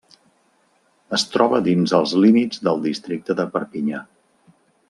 [1.17, 4.05] Es troba dins els límits del Districte de Perpinyà.